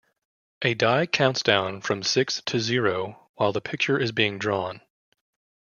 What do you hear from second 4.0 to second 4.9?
being drawn.